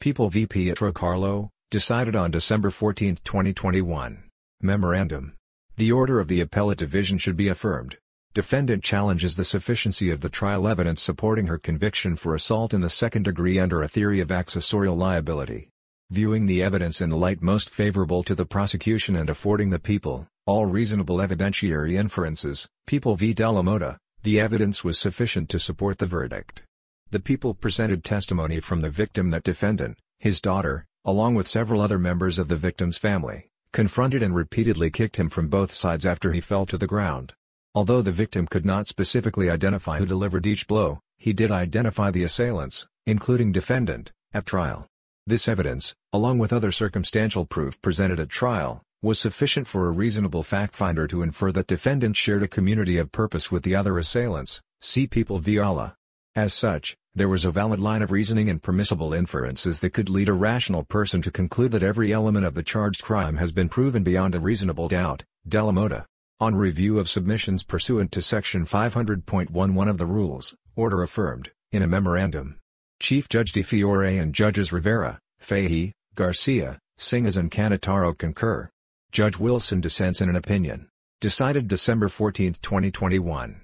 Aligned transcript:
People 0.00 0.30
v. 0.30 0.46
Pietrocarlo, 0.46 1.50
decided 1.70 2.16
on 2.16 2.30
December 2.30 2.70
14, 2.70 3.16
2021. 3.22 4.30
Memorandum. 4.62 5.34
The 5.76 5.90
order 5.90 6.20
of 6.20 6.28
the 6.28 6.40
appellate 6.40 6.78
division 6.78 7.18
should 7.18 7.36
be 7.36 7.48
affirmed. 7.48 7.98
Defendant 8.32 8.84
challenges 8.84 9.36
the 9.36 9.44
sufficiency 9.44 10.10
of 10.10 10.20
the 10.20 10.28
trial 10.28 10.68
evidence 10.68 11.02
supporting 11.02 11.46
her 11.48 11.58
conviction 11.58 12.14
for 12.14 12.34
assault 12.34 12.72
in 12.72 12.80
the 12.80 12.90
second 12.90 13.24
degree 13.24 13.58
under 13.58 13.82
a 13.82 13.88
theory 13.88 14.20
of 14.20 14.28
accessorial 14.28 14.96
liability. 14.96 15.70
Viewing 16.10 16.46
the 16.46 16.62
evidence 16.62 17.00
in 17.00 17.10
the 17.10 17.16
light 17.16 17.42
most 17.42 17.70
favorable 17.70 18.22
to 18.22 18.34
the 18.34 18.46
prosecution 18.46 19.16
and 19.16 19.28
affording 19.28 19.70
the 19.70 19.78
people, 19.78 20.28
all 20.46 20.66
reasonable 20.66 21.16
evidentiary 21.16 21.94
inferences, 21.94 22.68
People 22.86 23.16
v. 23.16 23.34
Delamota, 23.34 23.96
the 24.22 24.38
evidence 24.38 24.84
was 24.84 24.98
sufficient 24.98 25.48
to 25.48 25.58
support 25.58 25.98
the 25.98 26.06
verdict. 26.06 26.62
The 27.10 27.20
people 27.20 27.54
presented 27.54 28.04
testimony 28.04 28.60
from 28.60 28.80
the 28.80 28.90
victim 28.90 29.30
that 29.30 29.42
defendant, 29.42 29.98
his 30.18 30.40
daughter, 30.40 30.84
along 31.04 31.34
with 31.34 31.48
several 31.48 31.80
other 31.80 31.98
members 31.98 32.38
of 32.38 32.48
the 32.48 32.56
victim's 32.56 32.98
family, 32.98 33.48
confronted 33.74 34.22
and 34.22 34.36
repeatedly 34.36 34.88
kicked 34.88 35.16
him 35.16 35.28
from 35.28 35.48
both 35.48 35.72
sides 35.72 36.06
after 36.06 36.32
he 36.32 36.40
fell 36.40 36.64
to 36.64 36.78
the 36.78 36.86
ground. 36.86 37.34
Although 37.74 38.02
the 38.02 38.12
victim 38.12 38.46
could 38.46 38.64
not 38.64 38.86
specifically 38.86 39.50
identify 39.50 39.98
who 39.98 40.06
delivered 40.06 40.46
each 40.46 40.68
blow, 40.68 41.00
he 41.18 41.32
did 41.32 41.50
identify 41.50 42.12
the 42.12 42.22
assailants, 42.22 42.86
including 43.04 43.50
defendant, 43.50 44.12
at 44.32 44.46
trial. 44.46 44.86
This 45.26 45.48
evidence, 45.48 45.92
along 46.12 46.38
with 46.38 46.52
other 46.52 46.70
circumstantial 46.70 47.44
proof 47.46 47.82
presented 47.82 48.20
at 48.20 48.28
trial, 48.28 48.80
was 49.02 49.18
sufficient 49.18 49.66
for 49.66 49.88
a 49.88 49.92
reasonable 49.92 50.44
fact-finder 50.44 51.08
to 51.08 51.22
infer 51.22 51.50
that 51.50 51.66
defendant 51.66 52.16
shared 52.16 52.44
a 52.44 52.48
community 52.48 52.96
of 52.96 53.10
purpose 53.10 53.50
with 53.50 53.64
the 53.64 53.74
other 53.74 53.98
assailants, 53.98 54.62
see 54.82 55.08
People 55.08 55.40
v. 55.40 55.58
Allah. 55.58 55.96
As 56.36 56.54
such, 56.54 56.96
there 57.16 57.28
was 57.28 57.44
a 57.44 57.50
valid 57.50 57.78
line 57.78 58.02
of 58.02 58.10
reasoning 58.10 58.50
and 58.50 58.62
permissible 58.62 59.14
inferences 59.14 59.80
that 59.80 59.90
could 59.90 60.08
lead 60.08 60.28
a 60.28 60.32
rational 60.32 60.82
person 60.82 61.22
to 61.22 61.30
conclude 61.30 61.70
that 61.70 61.82
every 61.82 62.12
element 62.12 62.44
of 62.44 62.54
the 62.54 62.62
charged 62.62 63.02
crime 63.02 63.36
has 63.36 63.52
been 63.52 63.68
proven 63.68 64.02
beyond 64.02 64.34
a 64.34 64.40
reasonable 64.40 64.88
doubt, 64.88 65.22
Delamota. 65.48 66.06
On 66.40 66.56
review 66.56 66.98
of 66.98 67.08
submissions 67.08 67.62
pursuant 67.62 68.10
to 68.12 68.20
Section 68.20 68.64
500.11 68.64 69.88
of 69.88 69.98
the 69.98 70.06
Rules, 70.06 70.56
order 70.74 71.04
affirmed, 71.04 71.52
in 71.70 71.82
a 71.82 71.86
memorandum. 71.86 72.58
Chief 73.00 73.28
Judge 73.28 73.52
DiFiore 73.52 74.20
and 74.20 74.34
Judges 74.34 74.72
Rivera, 74.72 75.20
Fahey, 75.38 75.92
Garcia, 76.16 76.80
Singas 76.98 77.36
and 77.36 77.50
Cannataro 77.50 78.18
concur. 78.18 78.68
Judge 79.12 79.38
Wilson 79.38 79.80
dissents 79.80 80.20
in 80.20 80.28
an 80.28 80.36
opinion. 80.36 80.88
Decided 81.20 81.68
December 81.68 82.08
14, 82.08 82.54
2021. 82.60 83.63